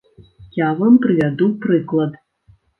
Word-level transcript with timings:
Я 0.59 0.69
вам 0.79 0.97
прывяду 1.05 1.53
прыклад. 1.69 2.21